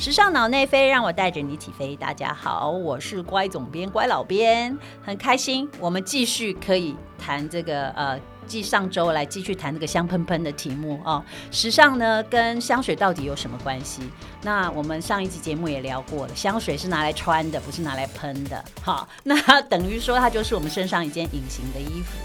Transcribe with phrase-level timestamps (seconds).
[0.00, 1.94] 时尚脑内飞，让我带着你起飞。
[1.94, 11.22] 大家好，我是乖总编乖老编，很开心，我们继续可以谈这个呃，继上周来继续谈这个香喷喷的题目哦。
[11.50, 14.00] 时尚呢跟香水到底有什么关系？
[14.40, 18.64] 那我们上一集节目也聊过了，香水是拿来穿的，不是拿来喷的。
[18.80, 22.16] 好， 那等于说它就是我们身上一件隐形的衣服。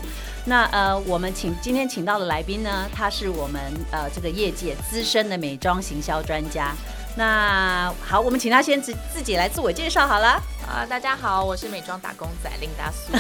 [0.45, 3.61] 那呃，我们请今天请到的来宾呢，他是我们
[3.91, 6.73] 呃这个业界资深的美妆行销专家。
[7.17, 10.41] 那好，我们请他先自自己来自我介绍好了。
[10.67, 13.13] 啊，大家好，我是美妆打工仔林达苏。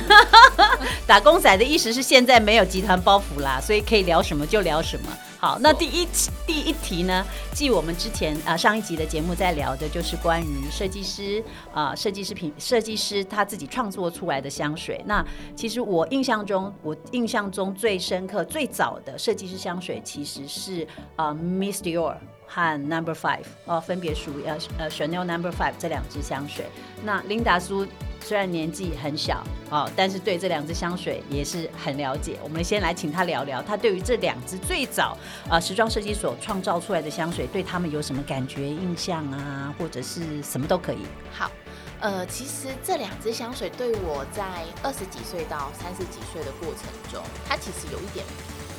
[1.07, 5.07] 打工仔的意思是现在没有集团包袱啦，所以可以聊什么就聊什么。
[5.37, 6.07] 好，那第一
[6.47, 15.01] 第一题呢，继我们之前啊上一集的节目在聊的就是关于设计师啊设计师品设计师他自己创作出来的香水。
[15.05, 15.23] 那
[15.55, 22.15] 其实我印象中，我印象中最深刻、最早的设计师香水其实是啊 Miss Dior。
[22.47, 26.67] 和 Number Five 哦，分别属于呃呃 Chanel Number Five 这两支香水。
[27.03, 27.87] 那琳达苏
[28.25, 32.39] 虽然年纪很小哦，但是对这两支香水也是很了解。
[32.43, 35.15] 我们先来请他聊聊，他对于这两支最早
[35.47, 41.05] 呃时装设计所创造出来的香水，对他们有什么感觉、印象啊，或者是什么都可以。
[41.31, 41.51] 好，
[41.99, 44.43] 呃，其实这两支香水对我在
[44.81, 46.81] 二十几岁到三十几岁的过程
[47.11, 48.25] 中，它其实有一点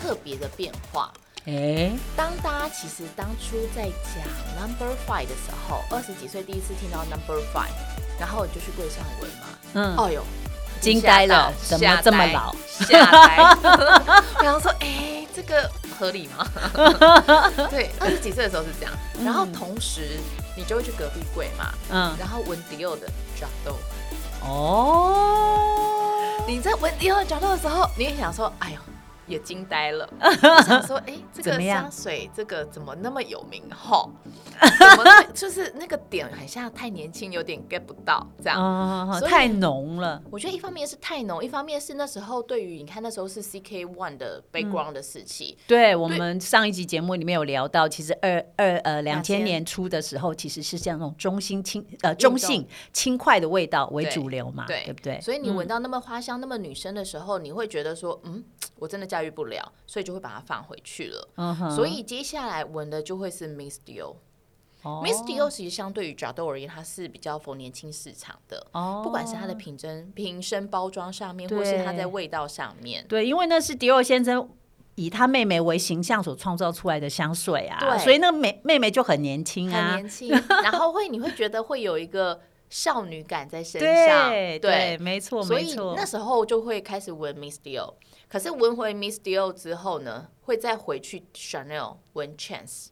[0.02, 1.12] 特别的变化。
[1.46, 4.26] 哎，当大家其实当初在讲
[4.60, 7.70] Number Five 的时候，二十几岁第一次听到 Number Five，
[8.18, 10.22] 然后你就去柜上闻嘛，嗯，哦哟，
[10.80, 12.54] 惊呆了，怎么这么老？
[12.66, 13.36] 吓呆，
[14.44, 16.46] 然后说，哎，这个合理吗？
[17.70, 18.92] 对，二十几岁的时候是这样，
[19.24, 20.18] 然后同时
[20.56, 23.06] 你就会去隔壁柜嘛，嗯，然后闻迪奥的
[23.38, 23.74] Jado，
[24.46, 26.08] 哦，
[26.46, 28.78] 你在闻迪奥的 Jado 的时候，你也想说，哎呦。
[29.26, 30.08] 也惊呆了，
[30.66, 33.62] 想说，哎，这个香水这个怎么那么有名？
[33.70, 34.10] 吼，
[34.60, 40.22] 怎么就是那个点很像太年轻，有点 get 不到这样，太浓了。
[40.30, 45.58] 我觉得一方面是太浓，一方面是那时候对于你看那时候是 CK One 的 background 的时期。
[45.66, 55.20] 对我们上一集节目里面有聊到，其实二二呃两千年初的时候，其实是像那种中性轻呃中性轻快的味道为主流嘛，对不对？
[55.20, 58.42] 所以你闻到那么花香、那么女生的时候，你会觉得说，嗯，
[58.78, 61.28] 我真的驾驭不了，所以就会把它放回去了。
[61.74, 64.16] 所以接下来闻的就会是 Miss Dior。
[65.02, 68.64] Miss Dior 其实相对于 Jado 而言，它是比较否年轻市场的。
[68.72, 73.04] 哦，不管是它的瓶身、瓶身包装上面，或是它在味道上面。
[73.08, 74.48] 对，因为那是迪奥先生
[74.94, 77.78] 以他妹妹为形象所创造出来的香水啊。
[77.80, 80.28] 对，所以那个妹妹妹就很年轻啊，很年轻。
[80.62, 82.40] 然后会你会觉得会有一个
[82.70, 84.30] 少女感在身上。
[84.30, 87.94] 对，没错，所以那时候就会开始闻 Miss Dior。
[88.28, 92.88] 可是闻回 Miss Dior 之后呢，会再回去 Chanel 闻 Chance。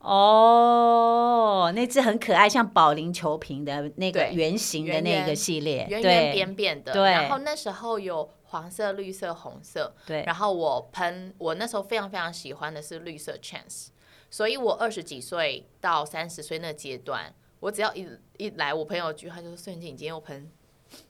[0.00, 6.92] 哦，那只很可爱，像保龄球瓶的那个圆形的那个系列，圆圆扁扁的。
[6.92, 7.10] 对。
[7.10, 9.94] 然后那时候有黄色、绿色、红色。
[10.06, 10.22] 对。
[10.24, 13.88] 然后我喷，我那时候非常非常喜欢的是绿色 Chance。
[14.30, 20.50] 所以我二十几岁到三十岁那阶段，我只要一一来，我朋友句他就是：瞬间，你今天又喷。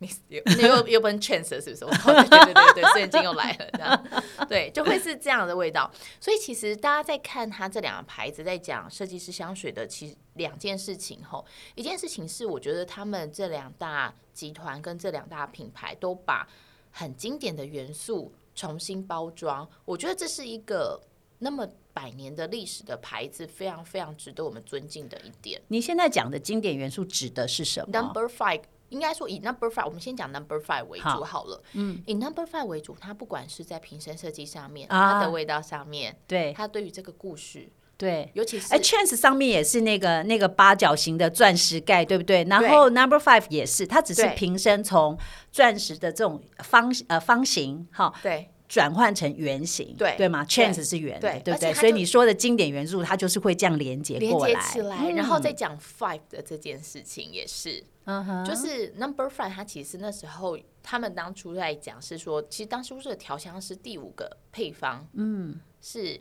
[0.00, 2.28] Miss 又又又喷 chance 是不是？
[2.28, 4.04] 对对对对瞬间又来了，这样
[4.48, 5.90] 对，就会是这样的味道。
[6.20, 11.44] 所以其实大家在看它这两个牌子，在讲设计师香水的，其实两件事情后，
[11.74, 16.48] 一件事情是我觉得他们这两大集团跟这两大品牌都把
[16.90, 21.00] 很经典的元素重新包装，我觉得这是一个
[21.38, 25.60] 那么百年的历史的牌子，非常非常值得我们尊敬的一点。
[25.68, 28.62] 你现在讲的经典元素指的是什么？Number Five。
[28.90, 31.44] 应该说以 Number Five，我们先讲 Number Five 为主好。
[31.44, 31.62] 了。
[31.72, 36.52] 嗯，以 Number Five 为主，它不管是在瓶身设计上面，它的味道上面，对。
[36.52, 42.44] 它对于这个故事，对，尤其是哎，Chance 上面也是那个那个八角形的钻石盖，对不对？
[42.44, 45.18] 然后 Number Five 也是，它只是瓶身从
[45.50, 48.50] 钻石的这种方呃方形，哈，对。
[48.68, 51.72] 转换成圆形，对对吗？Chance 是圆的，对不对？
[51.72, 55.10] 所以你说的经典元素，它就是会这样连接过来，连接起来。
[55.12, 66.20] 然后再讲 Five 的这件事情也是，嗯哼，就是 Number Five，它其实那时候他们当初在讲是说，其实当初这个调香师第五个配方，嗯，是。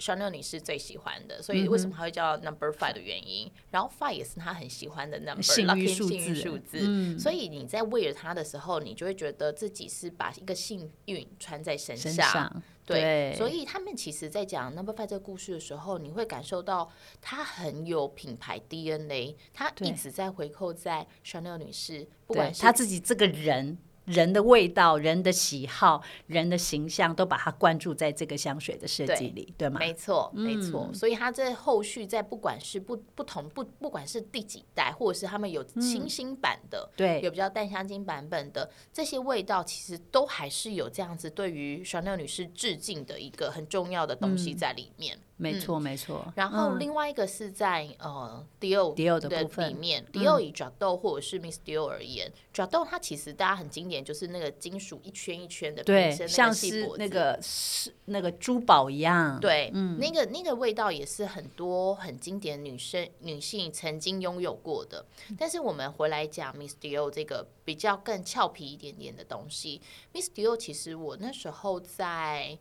[0.00, 3.50] Chanel 你是最喜欢的，所以为什么他会叫 Number Five 的原因？
[3.70, 7.18] 然后 Five 也是他很喜欢的 Number，幸运数字。
[7.18, 12.62] 所以你在为了他的时候，你就会觉得自己是把一个幸运穿在身上。
[12.86, 23.78] 对，所以他们其实，在讲 Number Five 这个故事的时候，你会感受到他很有品牌 DNA，他一直在回扣在 Chanel 女士，不管是他自己这个人。
[24.06, 29.78] 人的味道、人的喜好、人的形象，都把它灌注在这个香水的设计里，对吗？
[29.78, 30.90] 没错，没错。
[30.92, 45.18] 所以它在后续在不管是不不同不不管是第几代，或者是他们有清新版的，对，有比较淡香精版本的这些味道，其实都还是有这样子对于 Chanel 女士致敬的一个很重要的东西在里面。
[45.40, 46.32] 没错，没错。
[46.36, 59.40] 然后另外一个是在呃，Dior Dior 的部分里面，Dior 以 Jado 或者是 Miss Dior 而言，Jado 它其实大家很经典，就是那个金属一圈一圈的，对，像是那个是那个珠宝一样。
[59.40, 65.04] 对，嗯，那个那个味道也是很多很经典女生女性曾经拥有过的。
[65.38, 69.80] 但是我们回来讲 Miss Dior 这个比较更俏皮一点点的东西
[70.12, 72.58] ，Miss Dior 其实我那时候在。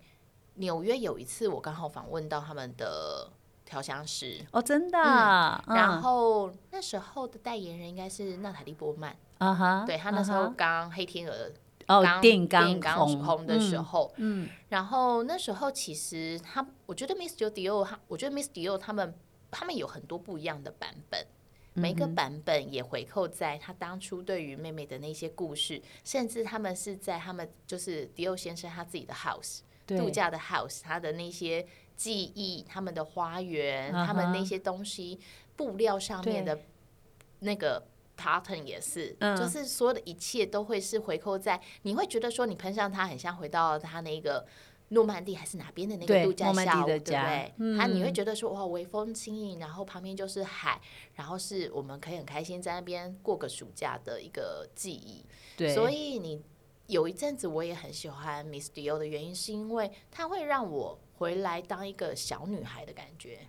[0.59, 3.29] 纽约有一次，我刚好访问到他们的
[3.65, 4.97] 调香师哦，真的。
[4.97, 11.51] 然后那时候的代言人应该是娜塔莉波曼啊哈，对他那时候刚黑天鹅
[11.87, 19.15] 哦电影刚刚红的时候，嗯，然后那时候其实他，我觉得 Miss Dior 他，我觉得 Miss Dior 他们
[19.49, 21.25] 他们有很多不一样的版本，
[21.73, 29.61] 每个版本也回扣在他当初对于妹妹的那些故事，甚至他们是在他们就是迪奥先生他自己的 house。
[29.97, 31.65] 度假的 house，它的那些
[31.95, 35.19] 记忆，他们的花园，他们那些东西，
[35.55, 36.59] 布料上面的
[37.39, 37.85] 那个
[38.17, 44.45] pattern 也是，就是所有的一切都会是回扣在，你会觉得说你喷上它很像回到他那个
[44.89, 47.53] 诺曼底还是哪边的那个度假下午，对不对？
[47.77, 50.79] 他你会觉得说哇，微风轻盈，然后旁边就是海，
[51.15, 55.25] 然后是我们可以很开心在那边过个暑假的一个记忆，
[55.57, 56.41] 对，所以你。
[56.89, 63.39] 有一阵子我也很喜欢 Miss Dior 的原因，是因为它会让我回来当一个小女孩的感觉。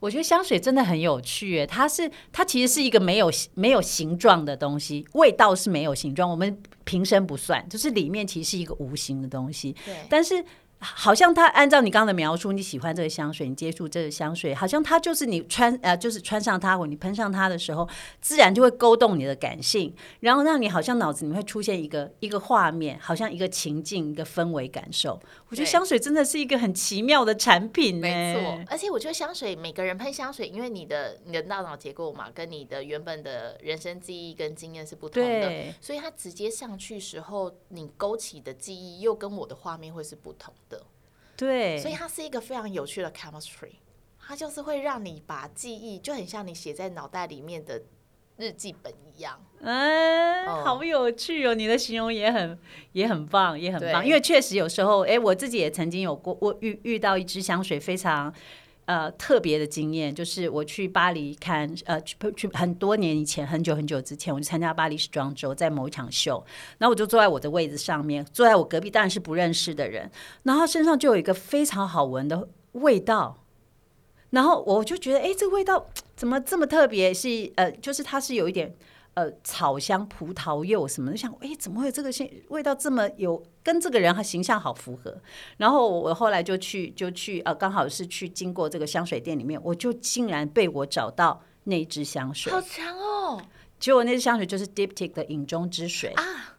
[0.00, 9.74] 我觉得香水真的很有趣，它是它其实是一个没有没有形状的东西，味道是没有形状，我们瓶身不算，就是里面其实是一个无形的东西。
[9.84, 10.44] 对，但是。
[10.82, 17.88] 好像它按照你刚刚的描述，你喜欢这个香水，你接触这个香水，好像它就是你穿呃，就是穿上它或你喷上它的时候，
[18.20, 25.20] 自然就会勾动你的感性，然后让你好像脑子里面会出现一个一个画面，好像一个情境、一个氛围感受。
[25.48, 28.64] 我觉得香水真的是一个很奇妙的产品，没错。
[28.68, 40.52] 而且我觉得香水，每个人喷香水，因为你的你的大脑结构嘛，跟你的原本的人生记忆跟经验是不同的，所以它直接上去时候，你勾起的记忆又跟我的画面会是不同。
[41.36, 43.72] 对，所以它是一个非常有趣的 chemistry，
[44.20, 47.82] 它就是会让你把记忆就很像你写在脑袋里面的
[48.36, 49.44] 日记本一样。
[49.60, 51.54] 嗯，好有趣哦！
[51.54, 52.58] 你的形容也很
[52.92, 54.04] 也很棒，也很棒。
[54.06, 58.32] 因为确实有时候，哎，我自己也曾经有过，我遇遇到一支香水非常。
[58.84, 66.44] 呃，特别的经验就是我去巴黎看，呃，去去很多年以前，很久很久之前，我去参加巴黎时装周，在某一场秀，
[66.78, 70.10] 然后我就坐在我的位子上面，坐在我隔壁当然是不认识的人，
[70.42, 73.44] 然后身上就有一个非常好闻的味道，
[74.30, 75.86] 然后我就觉得，哎，这个味道
[76.16, 77.14] 怎么这么特别？
[77.14, 78.74] 是呃，就是它是有一点。
[79.14, 85.20] 呃，草香、葡萄柚什么的，想哎，怎么会有这个味味道这么有，跟这个人和形象好符合？
[85.58, 93.42] 然后我后来就去就去呃，刚好是去经过这个香水店里面，我就竟然被我找到那支香水，好强哦！
[93.78, 96.51] 结果那支香水就是 Diptyque 的影中之水啊。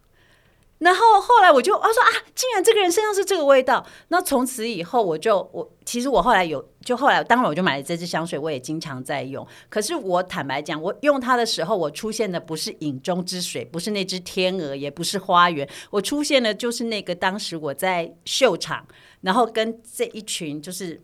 [0.83, 3.85] 然后后来我就啊说啊，竟然这个人身上是这个味道。
[4.09, 9.47] 那从此以后，我就我其实我后来有，就后来当然我就买了这支香水，我也经常在用。
[9.69, 18.85] 可是我坦白讲，我用它的时候，我出现的不是影中之水，不是那只天鹅，也不是花园，我出现的就是那个当时我在秀场，
[19.21, 21.01] 然后跟这一群就是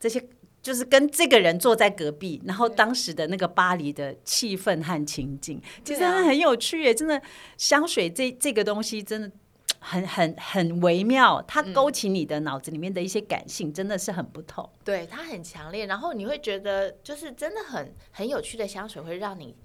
[0.00, 0.20] 这些。
[0.62, 6.94] 就是跟这个人坐在隔壁，然后当时的那个巴黎的气氛和情景，其实很有趣耶！
[6.94, 7.20] 真的，
[7.56, 9.30] 香水这这个东西真的
[9.78, 14.68] 很很很微妙，它勾起你的脑子里面的一些感性，真的是很不同。
[14.84, 19.56] 对，它很强烈，然后你会觉得就是真的很很有趣的香水，会让你。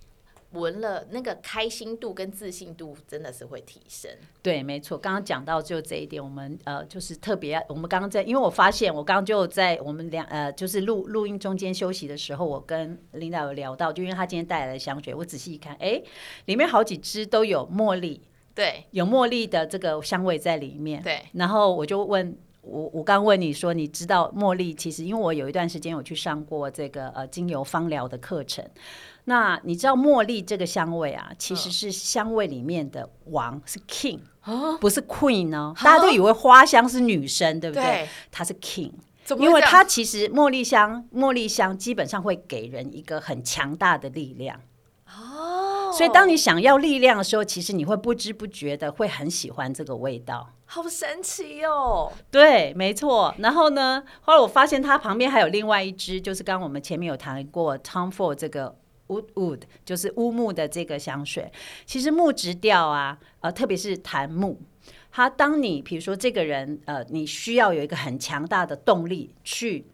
[0.55, 4.09] 闻了那个开心度跟自信度真的是会提升。
[4.41, 16.01] 对，没错，刚刚讲到就这一点，我们呃就是特别，我们刚刚在，因为我发现我刚刚就在我们两呃就是录录音中间休息的时候，我跟领导有聊到，就因为他今天带来的香水，我仔细一看，哎，
[16.45, 18.21] 里面好几支都有茉莉，
[18.53, 21.21] 对，有茉莉的这个香味在里面，对。
[21.33, 28.65] 然后我就问我，我刚问你说，你知道茉莉其实，因为我有一段时间有去上过这个呃精油芳疗的课程。
[29.25, 35.73] 那你知道茉莉这个香味啊，其实是香味里面的王，是 king，哦不是 queen 哦。
[35.83, 38.07] 大家都以为花香是女生，对不对？
[38.31, 38.91] 它是 king，
[39.37, 44.59] 因为它其实茉莉香，茉莉香基本上会给人一个很强大的力量。
[45.07, 50.49] 哦所以当你想要力量的时候，其实你会不知不觉的会很喜欢这个味道。
[50.65, 52.11] 好神奇哦！
[52.29, 53.33] 对，没错。
[53.37, 58.75] 然后呢，后来我发现它旁边还有另外一支，就是刚刚我们前面有谈过 Tom Ford 这个
[59.07, 61.51] Wood Wood，就是乌木的这个香水。
[61.85, 64.57] 其实木质调啊，呃，特别是檀木，
[65.11, 69.85] 它当你比如说这个人呃，你需要有一个很强大的动力去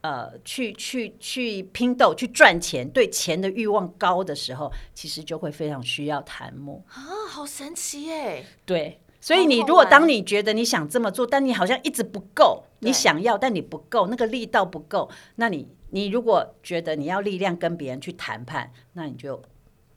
[0.00, 8.44] 呃去去去拼斗去赚钱，对钱的欲望高的时候，其实就会非常需要檀木啊，好神奇耶！
[8.64, 9.00] 对。
[9.18, 19.42] 所以你如果当你觉得你想这么做，但你好像一直不够，你想要但你不够，那个力道不够，那你你如果觉得你要力量跟别人去谈判，那你就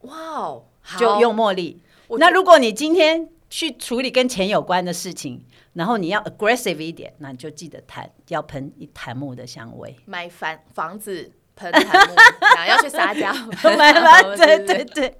[0.01, 0.65] 哇哦，
[0.97, 1.81] 就用茉莉。
[2.17, 5.43] 那如果你今天去处理跟钱有关的事情，
[5.73, 11.31] 然后你要 aggressive 一点，那你就记得谈要喷一檀木的香味，买房房子。
[11.59, 12.15] 喷檀木，
[12.69, 13.33] 要去撒娇，
[13.75, 15.13] 买买， 对对对，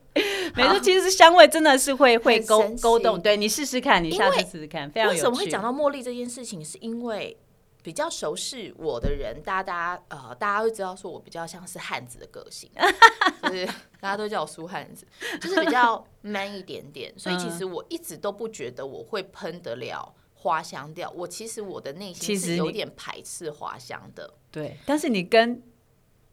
[0.56, 6.64] 没错，其实香味真的是会会勾勾动，对你试试看，你下次试试看，非常有为什么会讲到茉莉这件事情？
[6.64, 7.36] 是因为
[7.82, 12.70] 比较熟悉我的人，大家呃，大家会知道说我比较像是汉子的个性，
[13.44, 13.66] 就是
[14.00, 15.08] 大家都叫我苏汉子，
[15.42, 25.64] 就是比较 man 一点点，所以其实我一直都不觉得我会喷得了花香调，我其实我的内心是有点排斥花香的，对，但是你跟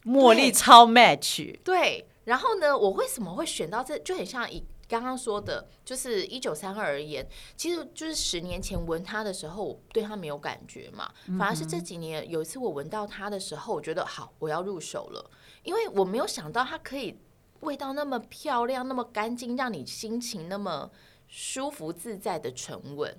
[0.05, 2.07] 茉莉超 match，对。
[2.27, 3.97] 然后呢，我为什么会选到这？
[4.01, 7.27] 就很像以刚刚说的，就是一九三二而言，
[7.57, 11.13] 其实就是十年前闻它的时候，我对它没有感觉嘛。
[11.39, 15.31] 反而是这几年有一次我闻到它的时候，我觉得好，我要入手了，
[15.63, 17.19] 因为我没有想到它可以
[17.61, 20.91] 味道那么漂亮、那么干净，让你心情那么
[21.27, 23.17] 舒服自在的沉稳，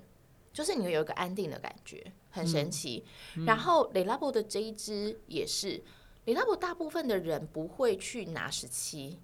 [0.53, 3.05] 就是你会有一个安定的感觉，很神奇。
[3.45, 5.83] 然后雷拉伯的这一支也是。
[6.25, 9.17] 雷拉伯大部分的人不会去拿十七，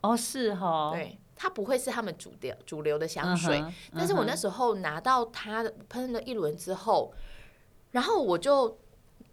[0.00, 3.62] 哦，是哈，对，它不会是他们主流主流的香水。
[3.94, 7.12] 但是我那时候拿到它的喷了一轮之后，
[7.92, 8.78] 然后我就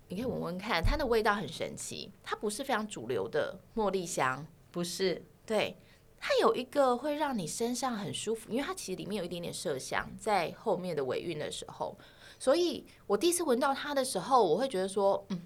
[0.10, 5.78] 你可以闻闻看，它的味道很神奇，它不是非常主流的茉莉香，不是，对，
[6.20, 11.98] 它有一个会让你身上很舒服，因为它其实里面有一点点麝香在后面的尾韵的时候，
[12.38, 15.42] 所以我第一次闻到它的时候，我会觉得说，嗯。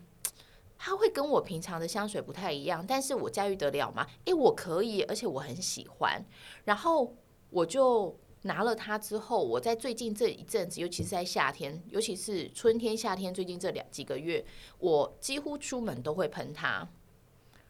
[0.78, 4.06] 它会跟我平常的香水不太一样，但是我驾驭得了吗？
[4.26, 6.24] 诶，我可以，而且我很喜欢。
[6.66, 7.16] 然后
[7.50, 14.46] 我就拿了它之后，我在最近这一阵子，尤其是在夏天，尤其是春天、夏天，最近这两几个月，
[14.80, 16.88] 我几乎出门都会喷它。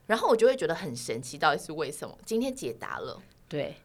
[0.06, 2.18] 然后我就会觉得很神奇，到底是为什么？
[2.26, 3.76] 今天解答了，对。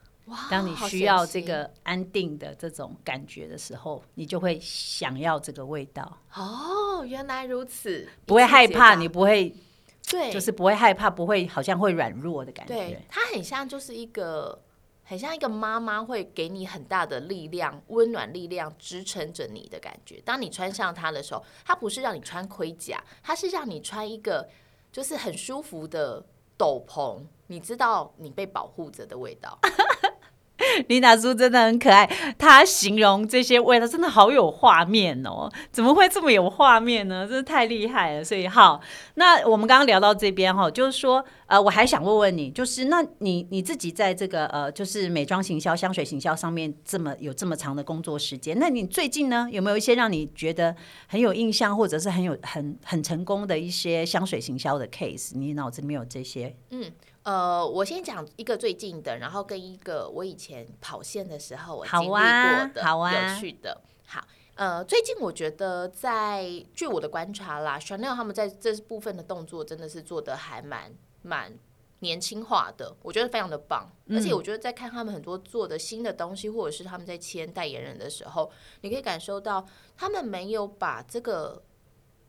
[0.50, 6.18] 当你需要这个安定的这种感觉的时候，你就会想要这个味道。
[6.34, 9.54] 哦，原来如此，不会害怕，你不会，
[10.08, 12.74] 对，就是不会害怕，不会好像会软弱的感觉。
[12.74, 14.60] 对，它很像就是一个，
[15.04, 20.20] 很像一个妈妈会给你很大的力量、温暖力量支撑着你的感觉。
[20.24, 24.48] 当你穿上它的时候，它不是让你穿盔甲，它是让你穿一个
[24.90, 26.24] 就是很舒服的
[26.56, 29.58] 斗篷，你知道你被保护着的味道。
[30.88, 32.06] 琳达叔真的很可爱，
[32.38, 35.50] 他形容这些味道真的好有画面哦！
[35.70, 37.26] 怎么会这么有画面呢？
[37.26, 38.24] 真是太厉害了。
[38.24, 38.80] 所以好，
[39.14, 50.74] 那我们刚刚聊到这边哈，就是说呃，我还想问问你，就是那你你自己在这个呃，就是美妆行销、香水行销上面这么有这么长的工作时间，那你最近呢有没有一些让你觉得
[51.06, 55.32] 很有印象，或者是很有很很成功的一些香水行销的 case？
[55.34, 56.54] 你脑子里面有这些？
[56.70, 56.90] 嗯。
[57.24, 62.18] 呃，我先讲一个最近的，然后跟一个我以前跑线的时候我经历过
[62.74, 63.80] 的好有趣的。
[64.06, 64.26] 好，
[64.56, 71.56] 呃，最近我觉得在据我的观察啦，Chanel 他们在这部分的动作真的是做的还蛮蛮
[72.00, 73.88] 年轻化的，我觉得非常的棒。
[74.10, 78.50] 而且我觉得在看他们很多做的新的东西，或者是他们在签代言人的时候，
[78.80, 79.64] 你可以感受到
[79.96, 81.62] 他们没有把这个。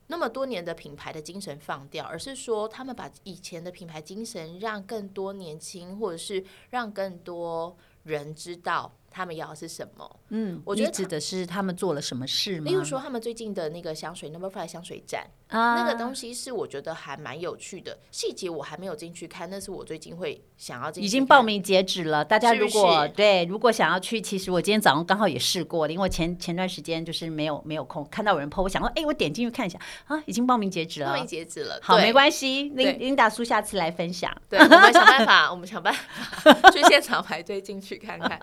[0.06, 8.92] 那么多年的品牌的精神放掉，而是说他们把以前的品牌精神让更多年轻，或者是让更多人知道。
[9.16, 10.20] 他们要的是什么？
[10.30, 12.64] 嗯，我觉得指的是他们做了什么事吗？
[12.68, 17.96] 例如说，他们最近的那个香水 Number Five 香水站啊，那个东西是我觉得还蛮有趣的。
[18.10, 21.00] 细节我还没有进去看，那是我最近会想要进。
[21.02, 31.78] 已经报名截止了，大家如果对如果想要去，其实我今天早上刚好也试过了，因为前前段时间就是没有没有空看到有人 po，我想说，哎，我点进去看一下啊，已经报名截止了，报名截止了。
[31.80, 34.28] 好，没关系，琳琳达叔下次来分享。
[34.48, 38.40] 对，我们想办法，我们想办法 去现场排队进去看看。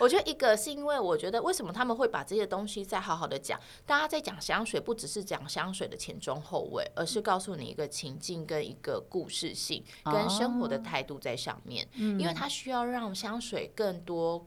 [0.00, 0.88] 我觉得一个是因为。
[0.88, 3.60] 因为我觉得，为什么他们会把这些东西再好好的讲？
[3.84, 11.86] 大家在讲香水，不只是讲香水的前中后味，而是告诉你一个情境跟一个故事性跟生活的态度在上面。
[11.94, 14.46] 因为它需要让香水更多，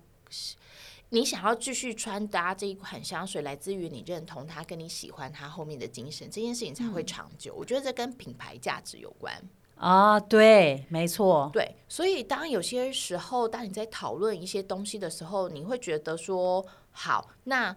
[1.10, 7.54] 你想要继续穿搭这一款香水，来自于你认同它，跟你喜欢它后面的精神，这件事情才会长久。
[7.54, 9.34] 我觉得这跟品牌价值有关。
[9.76, 17.76] 啊，对，没错，对，所以当有些时候，当你在讨论一些东西的时候，你会觉得说，好，那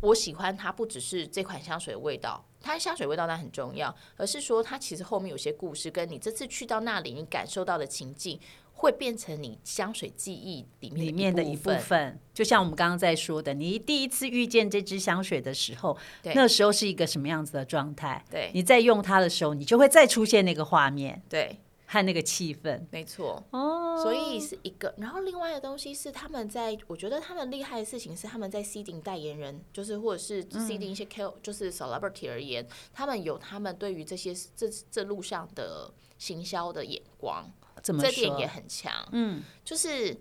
[0.00, 8.40] 我喜欢它不只是这款香水的味道，它香水味道那很重要，而是说它其实后面有些故事，跟你这次去到那里你感受到的情境。
[8.76, 15.96] 会变成你香水记忆里面里面的一部分，就像我们刚刚在说的，你第一次遇见这支香水的时候，
[16.34, 18.22] 那时候是一个什么样子的状态？
[18.28, 21.56] 对，你在用它的时候，你就会再出现那个画面，对，
[21.86, 23.42] 和那个气氛，没错。
[23.50, 37.50] 哦，所以是一个，然后另外的东西是他们在，我觉得他们厉害的事情是他们在 C 顶代言人，就是或者是 C 顶一些 K，就是 celebrity 而言，他们有他们对于这些这这路上的行销的眼光。
[37.82, 40.16] 这点也很强，嗯，就是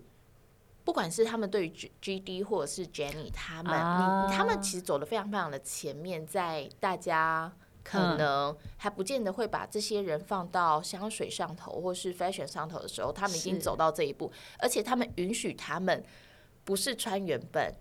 [0.83, 16.03] 不管是他们对于 G G D 或者是 Jenny 他们，你他们其实走的非常非常的前面，在大家可能还不见得会把这些人放到香水上头或是 fashion 上头的时候，他们已经走到这一步，而且他们允许他们
[16.63, 17.73] 不是穿原本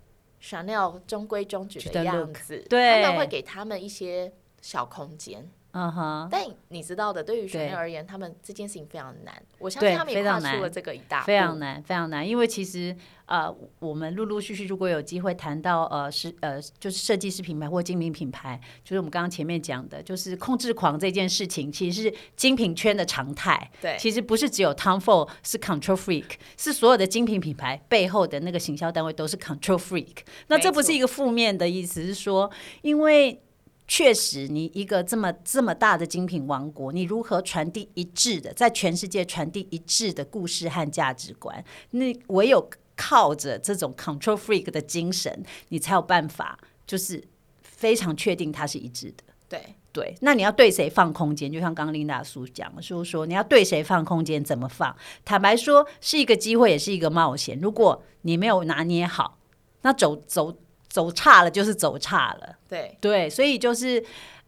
[0.42, 5.48] Chanel 中规中矩的样子，对，他们会给他们一些小空间。
[5.74, 9.42] 嗯哼，但你知道的，对于学生而言，他们这件事情非常难。
[9.58, 12.28] 我相信他们也跨出了这个一大非常难，非常难。
[12.28, 23.70] 因为其实呃，我们陆陆续续如果有机会谈到呃是呃就是设计师品牌或精品品牌，就是我们刚刚前面讲的，就是控制狂这件事情，其实是精品圈的常态。
[23.80, 30.18] 对，其实不是只有 Tom Ford 是 Control Freak，是所有的精品品牌背后的那个行销单位都是 Control Freak。
[30.48, 32.50] 那这不是一个负面的意思，是说
[32.82, 33.40] 因为。
[33.88, 41.62] 确实，你一个这么这么大的精品王国，你如何传递一致的，在全世界传递一致的故事和价值观？
[41.90, 47.22] 那唯有靠着这种 control freak 的精神，你才有办法，就是
[47.60, 49.24] 非常确定它是一致的。
[49.48, 49.60] 对
[49.92, 51.52] 对，那你要对谁放空间？
[51.52, 54.96] 就像刚刚琳达叔讲的，说说你要对谁放空间，怎么放？
[55.24, 57.58] 坦白说，是一个机会，也是一个冒险。
[57.60, 59.38] 如果你没有拿捏好，
[59.82, 60.56] 那走走。
[60.92, 64.04] 走差了就是走差了，对对，所以就是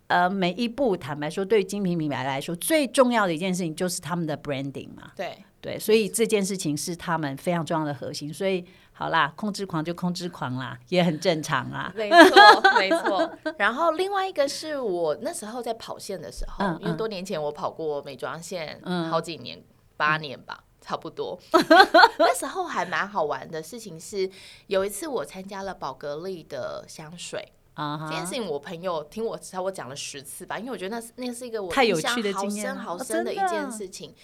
[0.09, 8.33] 呃，每一步坦白说，对于精品品牌来说，最重要的一件事情就是他们的 branding 嘛，对对，所以这件事情是他们非常重要的核心。
[8.33, 13.33] 所以好啦，控制狂就控制狂啦，也很正常啦，没错没错。
[13.57, 19.65] 然后另外一个是我那时候在跑线的时候，因为多年前我跑过美妆线，嗯，好几年，
[19.97, 20.63] 八年吧。
[20.85, 21.39] 差不多，
[22.19, 24.31] 那时候还蛮好玩的事情是，
[24.67, 34.15] 有一次我参加了宝格丽的香水啊，这件事情我朋友听我差不多讲了十次吧，因为我觉得那是那是一个我太有趣的好深好深的一件事情。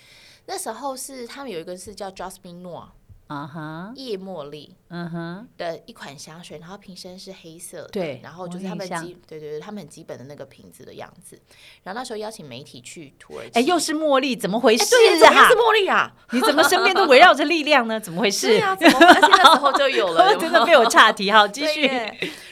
[0.47, 2.89] 那时候是他们有一个是叫 Jasmine Noir。
[3.31, 11.41] 啊哈，叶茉莉，嗯哼的一款香水，然后瓶身是黑色，对，然后就是他们基，对对对，他们很基本的那个瓶子的样子。
[11.85, 14.99] 然后那时候邀请媒体去土耳其，哎，又是茉莉，怎么回事啊？
[15.13, 16.13] 又是茉莉啊？
[16.33, 18.01] 你怎么身边都围绕着力量呢？
[18.01, 18.49] 怎么回事？
[18.49, 18.99] 对啊，怎么？
[18.99, 21.31] 而且那时候就有了， 真的被我岔题。
[21.31, 21.87] 好，继续。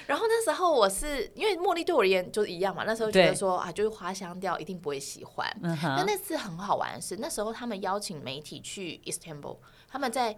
[0.06, 5.52] 然后那时候我是因为茉莉对我而言就是一样嘛，那时候觉得说啊，就是花香调一定不会喜欢。
[5.60, 9.56] 那那次很好玩的是，那时候他们邀请媒体去 Istanbul，
[9.88, 10.36] 他们在。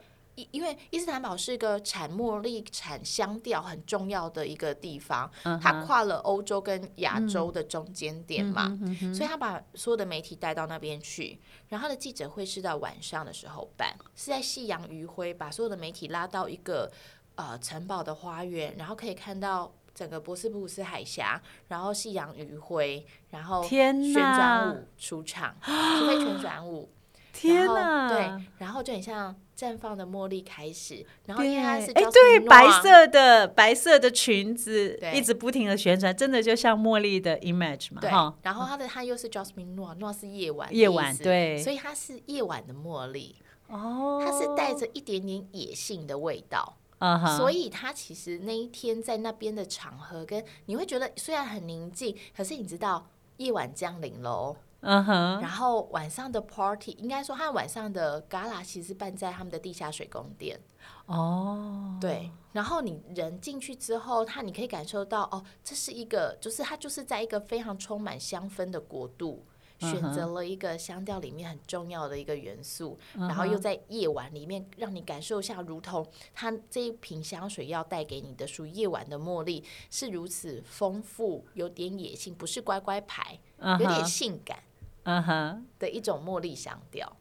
[0.50, 8.79] 因为伊斯坦堡是一个产茉莉、产香调很重要的一个地方，它跨了欧洲跟亚洲的中间点嘛，
[9.14, 16.90] 所以他把所有的媒体带到那边去，然后他的记者会是在晚上的时候办，是在夕阳余晖，把所有的媒体拉到一个
[17.35, 26.88] 呃城堡的花园，然后可以看到整个博斯普鲁斯海峡，然后夕阳余晖，然后旋转舞出场，是非旋转舞。
[27.33, 28.09] 天呐！
[28.09, 38.35] 对，然后就很像绽放的茉莉开始，然后因为它是哎，对，白色的白色的裙子，一直不停的旋转，真的就像茉莉的 image 嘛，哈。
[38.42, 43.37] 然后它的它又是 Jasmine Noir，Noir 是夜晚，夜晚对，所以它是夜晚的茉莉。
[43.68, 46.79] 哦，它是带着一点点野性的味道。
[46.99, 54.57] 啊，所以它其实那一天在那边的场合，跟你会觉得虽然很宁静，可是你知道夜晚降临喽。
[54.80, 60.58] 嗯哼，然后晚上的 party，应该说他晚上的 gala 其实办在他们的地下水宫殿。
[61.06, 69.44] 哦，对，然后你人进去之后，他你可以感受到，哦，这是一个，就是它就是在一个非常充满香氛的国度，
[69.78, 84.58] 选择了一个香调里面很重要的一个元素，然后又在夜晚里面让你感受一下，如同它这一瓶香水要带给你的属于夜晚的茉莉是如此丰富，有点野性，不是乖乖牌，有点性感，
[85.04, 87.16] 嗯哼的一种茉莉香调。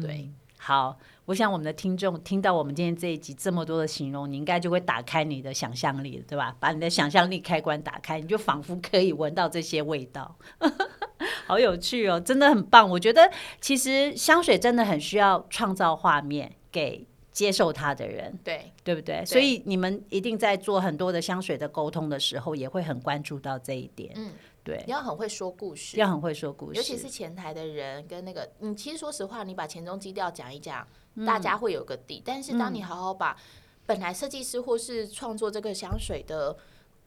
[0.00, 6.56] 对，好，我想我们的听众听到我们今天这一集这么多的形容，你应该就会打开你的想象力了，对吧？
[6.60, 10.36] 把你的想象力开关打开，你就仿佛可以闻到这些味道。
[11.46, 12.88] 好有趣哦，真的很棒。
[12.88, 19.24] 我觉得其实香水真的很需要创造画面给接受它的人，对对不对？
[19.26, 24.12] 所以你们一定在做很多的香水的沟通的时候，也会很关注到这一点。
[24.14, 24.30] 嗯，
[24.64, 30.86] 对，你要很会说故事，要很会说故事，尤其是前台的人跟那个，你其实说实话，你把前中基调讲一讲，
[31.26, 32.22] 大家会有个底。
[32.24, 33.36] 但是当你好好把
[33.84, 36.56] 本来设计师或是创作这个香水的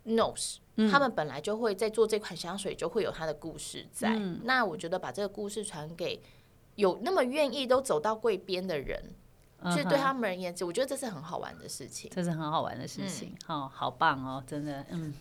[0.06, 0.58] nose。
[0.92, 4.16] 他们本来就会在做这款香水，就会有他的故事在。
[4.44, 6.22] 那我觉得把这个故事传给
[6.76, 9.02] 有那么愿意都走到柜边的人，
[9.72, 12.12] 所以对他们而言，我觉得这是很好玩的事情。
[12.14, 15.12] 这是很好玩的事情，哦，好棒哦，真的，嗯，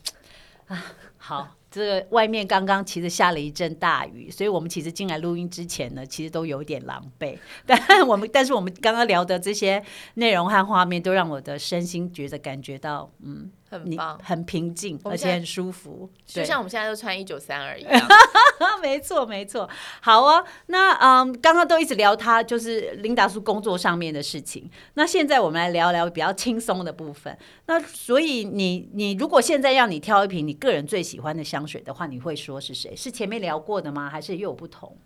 [0.66, 0.84] 啊，
[1.16, 1.56] 好。
[1.70, 7.36] 这个外面刚刚其实下了一阵大雨，所以我们其实进来录音之前呢，其实都有点狼狈。
[7.66, 9.82] 但我们，但是我们刚刚聊的这些
[10.14, 16.08] 内容和画面，都让我的身心觉得感觉到，嗯，很棒，很平静，而且很舒服。
[16.24, 18.08] 就像我们现在都穿一九三二一样。
[18.80, 19.68] 没错，没错。
[20.00, 24.70] 好啊，那嗯，刚刚都一直聊他就是琳达叔工作上面的事情。
[24.94, 27.36] 那现在我们来聊聊比较轻松的部分。
[27.66, 32.96] 那所以你，你如果现在让你挑一瓶你个人最喜欢的香，水的话，你会说是谁？
[32.96, 34.10] 是前面聊过的吗？
[34.10, 34.96] 还是又有不同？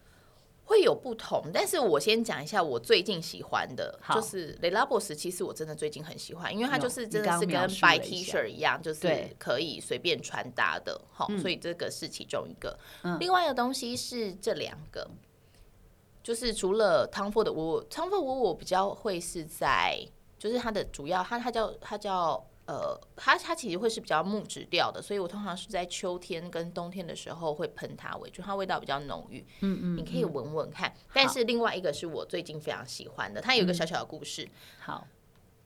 [0.65, 5.13] 会有不同，但是我先讲一下我最近喜欢的，就是雷拉博斯。
[5.13, 11.01] 其实我真的最近很喜欢，因为它就是真的是跟白 T 恤一样，就是可以随便穿搭的。
[11.11, 12.79] 好，所以这个是其中一个。
[13.19, 15.11] 另外一个东西是这两个，
[16.23, 19.99] 就是除了 Tom Ford 我 Tom Ford 我我比较会是在，
[20.39, 22.47] 就是它的主要，它它叫它叫。
[22.71, 29.45] 呃，它它其实会是比较木质调的，所以我通常是在秋天跟冬天的时候会喷它为主，它味道比较浓郁。
[29.59, 30.95] 嗯嗯，你可以闻闻看。
[31.13, 34.49] 但是另外一个是我最近非常喜欢的，它有一个小小的故事。
[34.79, 35.05] 好，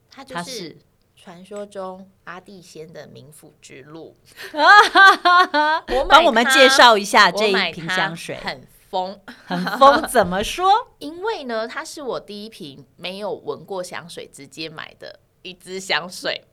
[0.09, 0.75] 它就是
[1.15, 4.15] 传说中阿蒂仙的冥府之路。
[4.53, 10.07] 我 帮我们介绍一下这一瓶香水，很疯，很疯。
[10.07, 10.71] 怎么说？
[10.97, 16.43] 因为呢，它是我第一瓶没有闻过香水直接买的一支香水。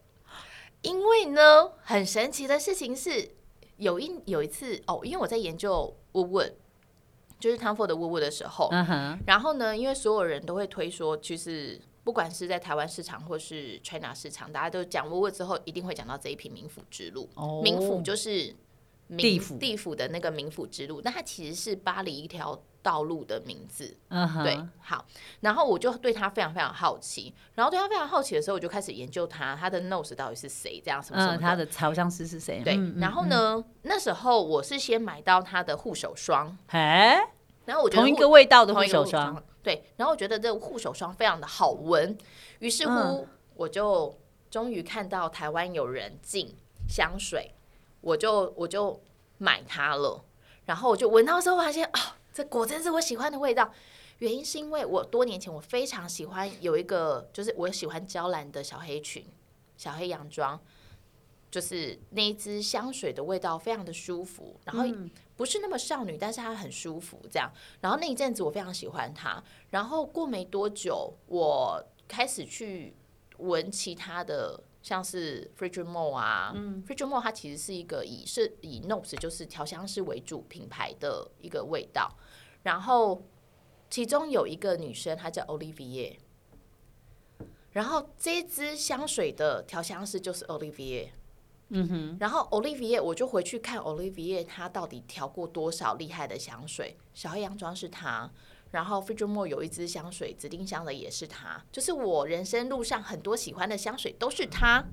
[0.83, 3.31] 因为呢，很神奇的事情是，
[3.77, 6.53] 有一有一次哦，因为我在研究 Woodwood，
[7.39, 8.69] 就是 Tom Ford 的 Woodwood 的时候，
[9.27, 17.29] 然后呢，因为所有人都会推说，就是不管是在台湾市场或是 China 市场，大家都讲 Woodwood 之后，一定会讲到这一瓶冥府之路。
[17.37, 18.55] 冥府就是
[19.17, 19.59] 地府。
[19.59, 22.63] 地府的那个冥府之路，那它其实是巴黎一条。
[22.85, 25.07] 道路的名字，嗯对，好，
[25.39, 32.61] 然后我就对他非常非常好奇，然后对他非常好奇的时候，我就开始研究他，他的 nose 到底是谁，这样什么什么，他的调香师是谁？
[32.65, 37.21] 对，然后呢，那时候我是先买到他的护手霜，哎，
[37.67, 42.19] 然后我觉得同一个味道的护手霜，对，然后我觉得这个护手霜非常的好闻，
[42.59, 44.13] 于是乎我就
[44.51, 46.53] 终于看到台湾有人进
[46.89, 47.55] 香水，
[48.03, 49.01] 我就我就
[49.39, 50.23] 买它了，
[50.67, 51.99] 然后我就闻到的时候发现哦。
[52.35, 53.71] 这果真是我喜欢的味道，
[54.21, 59.23] 原因是因为我多年前我非常喜欢有一个，就是我喜欢娇兰的小黑裙、
[59.77, 60.59] 小黑洋装，
[61.51, 64.83] 就是那一支香水的味道非常的舒服，然后
[65.37, 67.53] 不是那么少女，但是它很舒服，这样。
[67.83, 72.97] 然后那一阵子我非常喜欢它，然后过没多久，我开始去
[73.37, 74.59] 闻其他的。
[74.83, 76.97] 像是 f r i d g e m o r e 啊 f r i d
[76.97, 82.17] g e m o r e 它其实是一个以是以 Nose 就是调香师为主品牌的一个味道，
[82.63, 83.23] 然后
[83.89, 86.17] 其中有一个女生她叫 Olivia，
[87.71, 91.11] 然后这支香水的调香师就是 Olivia，
[91.69, 98.31] 嗯哼，然后 Olivia 我就回去看 Olivia 她到底调过多少厉害的香水，小黑洋装是她。
[98.73, 104.85] 然后 f i d g e m o r e 有一支香水，紫丁香的也是它，就是我人生路上很多喜欢的香水都是它，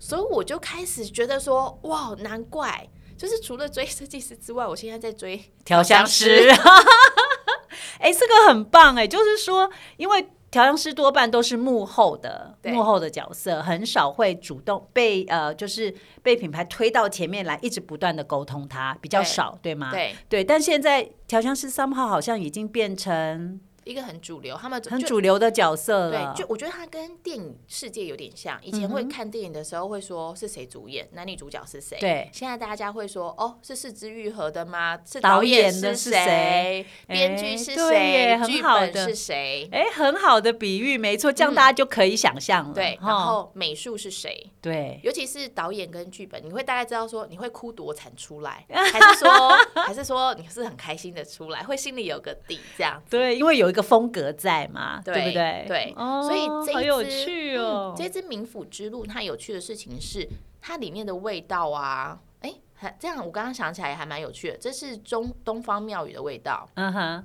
[0.00, 6.50] 所以我就开始觉得说，哇，难怪，就是除了追设计师之外，我现在在追调香师。
[8.00, 10.28] 哎，这个很棒哎，就是说，因为。
[10.52, 19.90] 调香师多半都是幕后的幕后的角色，很少会主动被呃，就是被品牌推到前面来，一直不断的沟通它比较少，对吗？
[19.90, 20.44] 对对。
[20.44, 28.58] 但现在调香师三号好像已经变成一个很主流，他们很主流的角色对，就我觉得他跟电影世界有点像。
[28.62, 31.98] 以前会看电影的时候会说是谁主演，男女主角是谁。
[32.00, 34.98] 对，现在大家会说哦，是四肢愈合的吗？
[35.04, 36.86] 是导演是谁？
[37.06, 38.38] 编剧是谁？
[38.46, 39.68] 剧本是谁？
[39.72, 42.74] 哎，很好的比喻，没错，这样大家就可以想象了。
[42.74, 44.50] 对，然后美术是谁？
[44.60, 49.50] 对，尤其是导演跟剧本，你会大概知道说你会哭多惨出来，还是说
[49.82, 53.02] 还是说你是很开心的出来，会心里有个底这样。
[53.10, 55.64] 对，因为有一个风格在嘛，对不对？
[55.66, 60.28] 对，所以这一支哦，这支冥府之路，它有趣的事情是
[60.60, 66.68] 它里面的味道啊，哎，还这样，我刚刚想起来还蛮有趣的，这是中东方庙宇的味道。
[66.74, 67.24] 嗯哼，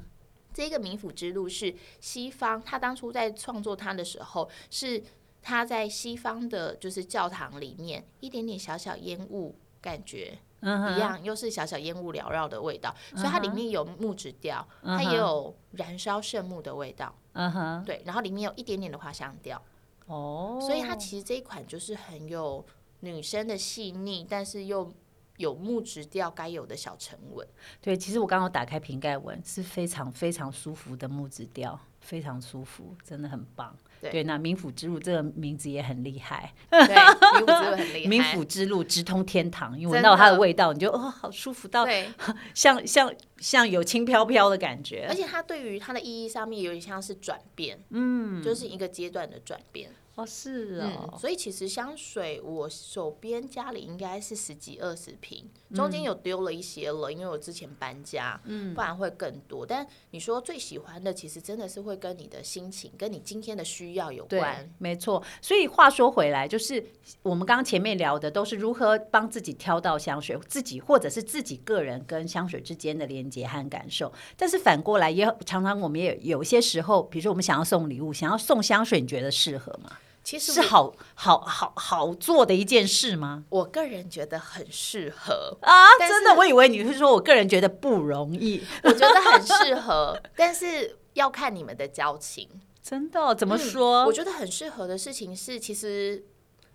[0.54, 5.04] 这个冥府之路是西方，他当初在创作它的时候是。
[5.40, 19.62] 他在西方的，就是教堂里面，一点点小小烟雾感觉一样，又是小小烟雾缭绕的味道，所以它里面有木质调，它也有燃烧圣木的味道，嗯哼，对，然后里面有一点点的花香调，
[20.08, 22.66] 哦，所以它其实这一款就是很有
[23.02, 24.92] 女生的细腻，但是又
[25.38, 27.48] 有木质调该有的小沉稳。
[27.80, 33.76] 对，其实我刚刚打开瓶盖闻，是非常非常舒服的木质调，非常舒服，真的很棒。
[34.02, 36.54] 对，那冥府之路这个名字也很厉害。
[36.70, 38.10] 对，冥府之路很厉害。
[38.10, 41.86] 冥府之路直通天堂，因为闻到它的味道，你就哦，好舒服到，
[42.54, 45.06] 像像像有轻飘飘的感觉。
[45.10, 49.92] 而且它对于它的意义上面有点像是转变，嗯，就是一个阶段的转变。
[50.18, 59.64] 哦，是哦，所以其实香水我手边家里应该是十几二十瓶，中间有丢了一些了，因为我之前搬家，嗯，不然会更多。
[59.64, 64.68] 但你说最喜欢的，其实真的是会跟你的心情、跟你今天的需要有关。
[64.80, 65.22] 没错。
[65.40, 66.84] 所以话说回来，就是
[67.22, 74.12] 我们刚刚前面聊的都是如何帮自己挑到香水，自己或者是自己个人跟香水之间的连接和感受。
[74.36, 79.92] 但是反过来，也常常我们也有些时候，比如说我们想要送礼物，想要送香水，你觉得适合吗？
[80.28, 83.46] 其实是好好好好做的一件事吗？
[83.48, 85.72] 我个人觉得很适合啊！
[86.00, 88.62] 真的，我以为你会说，我个人觉得不容易。
[88.84, 92.50] 我觉得很适合， 但是要看你们的交情。
[92.84, 93.34] 真的？
[93.36, 94.04] 怎么说？
[94.04, 96.26] 我觉得很适合的事情是，其实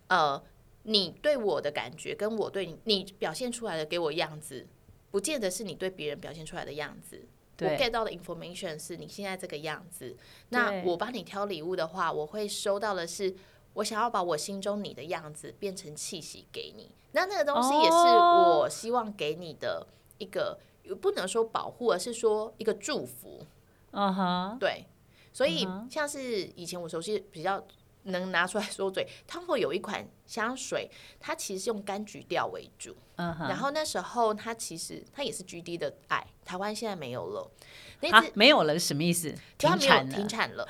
[0.07, 0.43] 呃，
[0.85, 4.67] 你对我的感觉跟我对你，你表现出来的给我样子，
[5.11, 7.27] 不见得是你对别人表现出来的样子。
[7.63, 10.17] 我 get 到的 information 是你现在这个样子，
[10.51, 13.35] 那我帮你挑礼物的话，我会收到的是
[13.75, 19.87] 我想要把我心中你的样子变成气息给你，那那个东西也是我希望给你的
[20.19, 20.59] 一个，
[21.01, 23.47] 不能说保护，而是说一个祝福。
[23.93, 24.87] 嗯哼，对，
[25.33, 27.65] 所以像是以前我熟悉比较。
[28.05, 29.07] 能拿出来说嘴。
[29.27, 32.97] 汤姆有一款香水，它其实用柑橘调为主。
[33.17, 37.51] 嗯然后那时候它其实它也是 G D 的爱，台湾现在没有了。
[38.01, 39.33] 那啊，没有了是什么意思？
[39.59, 40.15] 停产了。
[40.15, 40.69] 停产了。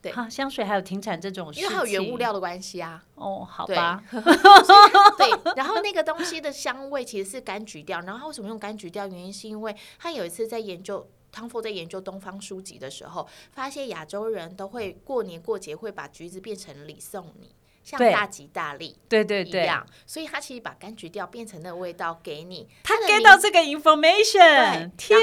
[0.00, 3.02] 对，香水还有停产这种，因为还有原物料的关系啊。
[3.14, 4.04] 哦，好吧。
[4.12, 8.00] 对，然后那个东西的香味其实是柑橘调。
[8.02, 9.06] 然后为什么用柑橘调？
[9.08, 11.08] 原因是因为他有一次在研究。
[11.34, 17.50] 汤佛在研究东方书籍的时候，发现亚洲人都会过年过节会把橘子变成礼送你，
[17.82, 19.84] 像大吉大利，对对对，一样。
[20.06, 25.18] 所以他其实把柑橘调变成那个味道给你，他 get 到这个 information，天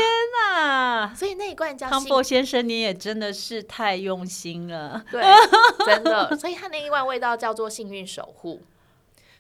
[0.50, 1.15] 哪！
[1.15, 5.24] 所以那一罐叫汤佛先生，你也真的是太用心了，对，
[5.86, 6.36] 真的。
[6.36, 8.62] 所以他那一罐味道叫做幸运守护。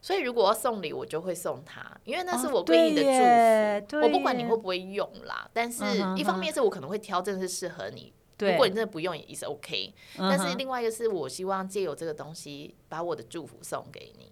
[0.01, 4.05] 所以如果要送礼，我就会送他，因为那是我闺蜜的祝福。
[4.05, 5.83] 我不管你会不会用啦，但是
[6.17, 8.11] 一方面是我可能会挑，真的是适合你。
[8.39, 9.93] 如果你真的不用也是 OK。
[10.17, 14.30] 但是另外一个是我希望借由这个东西，把我的祝福送给你。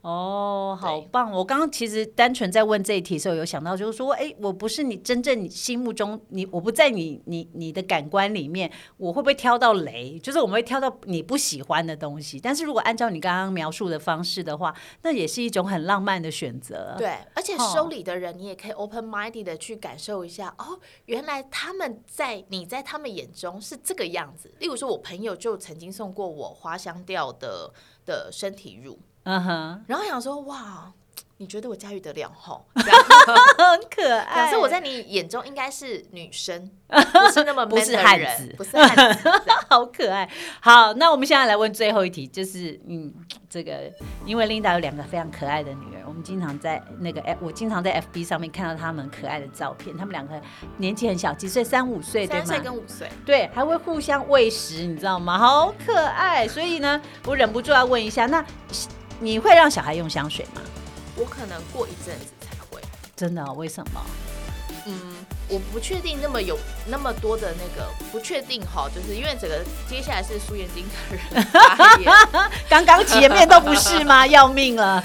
[0.00, 1.30] 哦，好棒！
[1.32, 10.16] 我刚刚其实单纯在问这一题的时候，有想到就是说，哎，我不是你真正你心目中你，我不在你你你的感官里面，我会不会挑到雷？
[10.20, 12.38] 就是我们会挑到你不喜欢的东西。
[12.38, 16.94] 但是如果按照你刚刚描述的方式的话，那也是一种很浪漫的选择。
[16.96, 24.54] 对，而且收礼的人，你也可以 open minded 的去感受一下，哦，原来他们在你在他们眼中是这个样子。
[24.60, 27.72] 例如说，我朋友就曾经送过我花香调的
[28.06, 28.96] 的身体乳。
[29.30, 30.90] 嗯哼，然后想说哇，
[31.36, 32.64] 你觉得我驾驭得了吼？
[32.74, 34.46] 很可爱。
[34.46, 39.28] 可是我在你眼中应该是女生， 不是那么不是汉子，不是汉子，
[39.68, 40.26] 好可爱。
[40.60, 43.12] 好，那我们现在来问最后一题，就是嗯，
[43.50, 43.92] 这个
[44.24, 49.94] 因为 Linda 有两个非常可爱的女儿，我们经常在那个 F，我经常在 FB 上面看到他们可爱的照片。
[49.94, 50.40] 他们两个
[50.78, 51.62] 年纪很小，几岁？
[51.62, 52.44] 三五岁对吗？
[52.46, 55.36] 三岁跟五岁，对，还会互相喂食，你知道吗？
[55.38, 56.48] 好可爱。
[56.48, 58.42] 所以呢，我忍不住要问一下，那。
[59.20, 60.60] 你会让小孩用香水吗？
[61.16, 62.80] 我可能过一阵子才会。
[63.16, 63.44] 真的？
[63.54, 64.00] 为什么？
[64.86, 65.16] 嗯，
[65.48, 72.10] 我不确定那么有那么多的那个不确定哈，就是因为整个接下来是苏眼睛的人发言，
[72.70, 74.24] 刚刚前面都不是吗？
[74.28, 75.02] 要命了！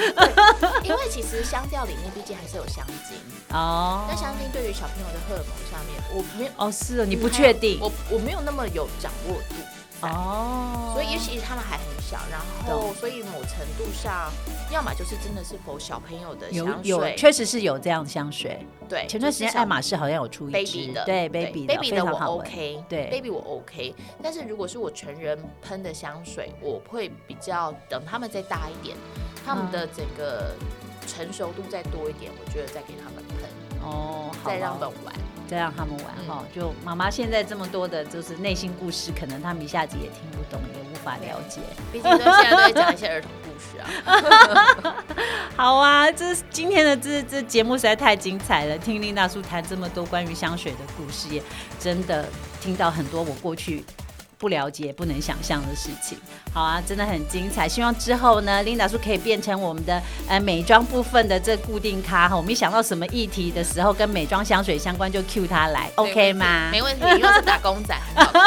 [0.84, 3.18] 因为其实香调里面毕竟还是有香精
[3.50, 9.56] 哦，那香精对于小朋友的荷尔蒙上面，我没有哦，是哦你不确定，我我没有那么有掌握度。
[10.10, 14.32] 哦，所以尤其是他们还很小，然后所以某程度上，
[14.72, 18.66] 要么就是真的是否小朋友的香水，确实是有这样香水。
[18.90, 23.96] 对，前段时间爱马仕好像有出一支的，对 baby 的 baby 的我 OK，对，baby 我 OK。
[24.22, 28.96] 但是如果是我成人喷的香水，我会比较等他们再大一点，
[29.46, 30.54] 他们的整个
[31.08, 33.50] 成熟度再多一点，我觉得再给他们喷
[33.82, 35.14] 哦，再让他们玩。
[35.54, 41.62] 再让他们玩哈，就妈妈现在这么多的，就是内心故事，可能他们一下子也听不懂，也无法了解。
[41.92, 45.06] 毕竟都现在都在讲一些儿童故事啊。
[45.56, 51.44] 好啊，这今天的这这节目实在太精彩了，听林大叔谈这么多关于香水的故事，也
[51.80, 52.26] 真的
[52.60, 53.86] 听到很多我过去。
[54.44, 56.18] 不了解、不能想象的事情，
[56.54, 57.66] 好啊，真的很精彩。
[57.66, 62.36] 希望之后呢琳达叔可以变成我们的呃美妆部分的这固定咖哈。
[62.36, 66.70] 我们一想到什么议题的时候，跟美妆香水相关，就 Q 他来，OK 吗？
[66.74, 67.98] 没问题，因为是打工仔，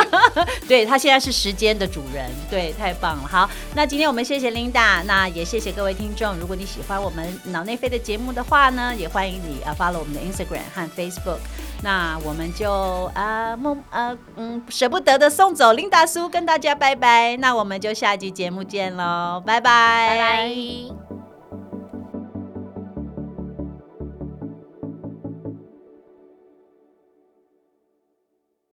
[0.69, 3.27] 对他现在是时间的主人，对，太棒了。
[3.27, 6.37] 好，那今天我们谢谢琳达，那也谢谢各位听众。
[6.37, 11.39] 如果你喜欢我们脑内飞的节目的话呢，也欢迎你啊 follow 我们的 Instagram 和 Facebook。
[11.83, 17.37] 那我们就啊梦呃嗯舍不得的送走大叔，跟大家拜拜。
[17.37, 21.26] 那我们就下集节目见喽，拜拜。